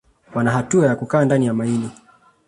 [0.33, 1.91] Wana hatua ya kukaa ndani ya maini